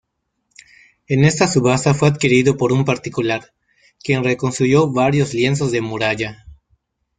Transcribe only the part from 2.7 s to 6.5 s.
un particular, quien reconstruyó varios lienzos de muralla.